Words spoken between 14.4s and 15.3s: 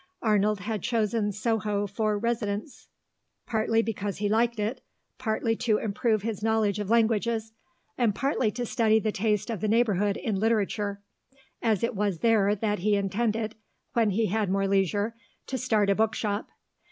more leisure,